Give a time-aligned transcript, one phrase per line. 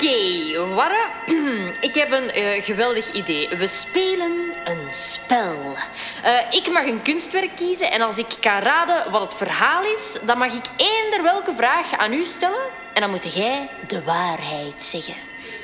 [0.00, 1.06] Oké, Warre.
[1.88, 3.48] Ik heb een eh, geweldig idee.
[3.48, 4.32] We spelen
[4.64, 5.76] een spel.
[6.22, 10.18] Eh, ik mag een kunstwerk kiezen en als ik kan raden wat het verhaal is,
[10.26, 12.62] dan mag ik eender welke vraag aan u stellen
[12.94, 15.14] en dan moet jij de waarheid zeggen.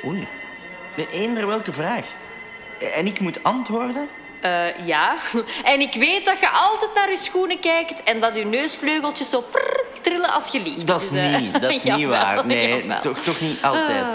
[0.05, 0.27] Oei.
[1.11, 2.05] Eender welke vraag.
[2.95, 4.09] En ik moet antwoorden?
[4.39, 5.15] Eh, ja.
[5.63, 9.41] En ik weet dat je altijd naar je schoenen kijkt en dat je neusvleugeltjes zo
[9.41, 9.76] prrr
[10.07, 10.87] trillen als je liegt.
[10.87, 12.45] Dat is Dus, eh, niet, dat is niet waar.
[12.45, 14.03] Nee, toch, toch niet altijd.
[14.03, 14.09] Ah.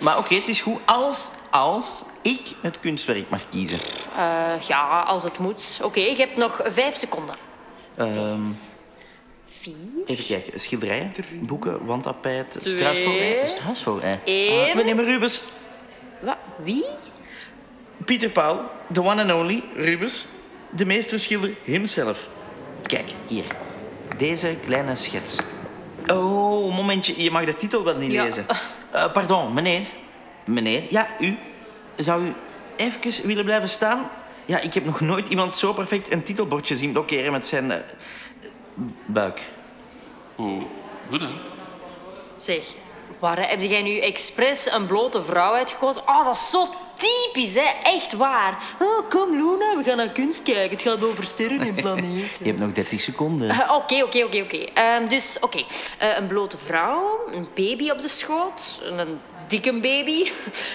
[0.00, 3.78] Maar oké, het is goed als, als ik het kunstwerk mag kiezen.
[4.16, 5.80] Eh, ja, als het moet.
[5.82, 7.36] Oké, je hebt nog vijf seconden.
[7.96, 8.40] Ehm,
[9.44, 9.74] Vier.
[10.06, 10.60] even kijken.
[10.60, 13.40] Schilderijen, boeken, wandtapijt, struisvogelij.
[13.46, 14.20] Struisvogelij.
[14.24, 14.68] Eén.
[14.68, 15.44] Ah, meneer Rubens.
[16.20, 16.36] Wat?
[16.62, 16.84] Wie?
[18.04, 18.60] Pieter Paul,
[18.92, 20.24] the one and only, Rubens.
[20.70, 22.28] De meesterschilder himself.
[22.86, 23.44] Kijk, hier.
[24.16, 25.38] Deze kleine schets.
[26.06, 27.22] Oh, momentje.
[27.22, 28.22] Je mag de titel wel niet Ja.
[28.22, 28.46] lezen.
[28.90, 29.86] Eh, pardon, meneer.
[30.44, 31.36] Meneer, ja, u.
[31.94, 32.32] Zou u
[32.76, 34.10] even willen blijven staan?
[34.46, 37.80] Ja, ik heb nog nooit iemand zo perfect een titelbordje zien blokkeren met zijn eh,
[39.06, 39.40] buik.
[40.36, 40.62] Oh,
[41.10, 41.50] bedankt.
[42.34, 42.64] Zeg,
[43.18, 46.02] waar heb jij nu expres een blote vrouw uitgekozen?
[46.06, 46.66] Oh, dat is zo
[46.96, 47.70] typisch, hè?
[47.82, 48.58] Echt waar.
[48.82, 50.70] Oh, kom, Luna, we gaan naar kunst kijken.
[50.70, 52.18] Het gaat over sterren en planeten.
[52.38, 53.50] Je hebt nog 30 seconden.
[53.50, 54.56] Eh, Oké, oké, oké, oké.
[54.74, 55.64] Ehm, Dus, oké.
[55.98, 60.30] Eh, een blote vrouw, een baby op de schoot, een dikke baby.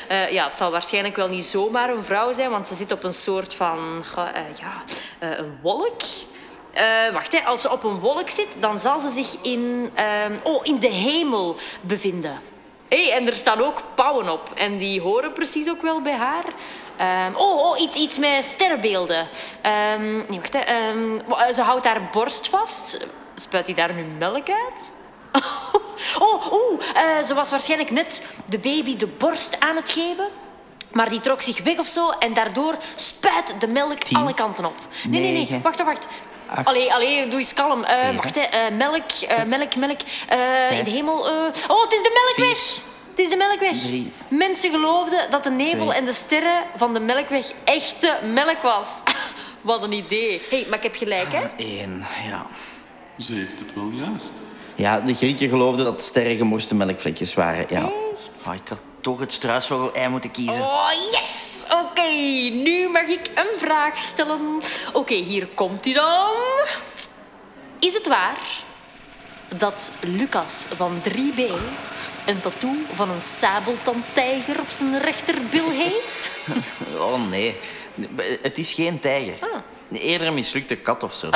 [0.08, 3.04] Eh, ja, het zal waarschijnlijk wel niet zomaar een vrouw zijn, want ze zit op
[3.04, 4.04] een soort van...
[4.16, 4.24] eh,
[4.60, 4.84] ja,
[5.20, 6.02] eh, een wolk.
[6.74, 7.40] Eh, wacht, hè.
[7.46, 10.88] als ze op een wolk zit, dan zal ze zich in, ehm, oh, in de
[10.90, 12.40] hemel bevinden.
[12.90, 14.52] Hey, en er staan ook pauwen op.
[14.56, 16.44] En die horen precies ook wel bij haar.
[16.98, 19.28] Ehm, oh, oh iets, iets met sterrenbeelden.
[19.62, 20.54] Ehm, nee, wacht.
[20.54, 20.94] Hè.
[21.28, 23.08] Wa- ze houdt haar borst vast.
[23.36, 24.92] Spuit hij daar nu melk uit?
[26.20, 30.28] oh, eh, ze was waarschijnlijk net de baby de borst aan het geven.
[30.92, 34.66] Maar die trok zich weg of zo en daardoor spuit de melk Tien, alle kanten
[34.66, 34.76] op.
[35.08, 35.62] Nee, nee, nee.
[35.62, 36.08] Wacht, wacht.
[36.50, 37.84] Acht, Allee, allee, doe eens kalm.
[37.84, 38.42] Eh, zeven, wacht, hè.
[38.42, 40.00] Eh, melk, eh, melk, melk.
[40.28, 41.28] Eh, in de hemel.
[41.28, 41.34] eh.
[41.68, 42.58] Oh, het is de melkweg!
[42.60, 43.78] vier, Het is de melkweg.
[43.78, 45.98] drie, Mensen geloofden dat de nevel twee.
[45.98, 48.88] en de sterren van de melkweg echte melk was.
[49.62, 50.42] Wat een idee.
[50.50, 51.48] hey, maar ik heb gelijk, hè?
[51.58, 52.46] Eén, ja.
[53.18, 54.32] Ze heeft het wel juist.
[54.76, 57.66] Ja, de Grieken geloofden dat sterren gemorste melkvlekjes waren.
[57.70, 57.78] Ja.
[57.82, 58.48] Echt?
[58.48, 60.62] Oh, ik had toch het struisvogel-ei moeten kiezen.
[60.64, 61.38] Oh, yes!
[61.70, 62.10] Oké,
[62.52, 62.69] nu
[63.10, 64.62] ik een vraag stellen.
[64.94, 66.32] Oké, hier komt hij dan.
[67.80, 68.38] Is het waar
[69.56, 71.42] dat Lucas van 3B
[72.26, 76.32] een tattoo van een sabeltandtijger op zijn rechterbil heeft?
[76.98, 77.56] Oh nee,
[78.42, 79.38] het is geen tijger.
[79.92, 81.30] Eerder een mislukte kat of zo.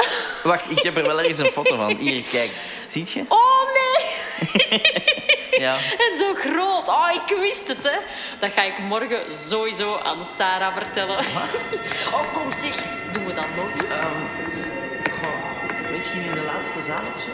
[0.44, 1.96] Wacht, ik heb er wel ergens een foto van.
[1.96, 2.56] Hier, kijk.
[2.88, 3.24] Ziet je?
[3.28, 4.82] Oh nee!
[5.58, 5.76] Ja.
[6.10, 6.88] En zo groot.
[6.88, 7.98] Oh, ik wist het, hè.
[8.40, 11.18] Dat ga ik morgen sowieso aan Sarah vertellen.
[12.14, 12.76] Oh, kom zeg.
[13.12, 14.02] Doen we dat nog eens?
[15.20, 17.30] Goh, misschien in de laatste zaal of zo?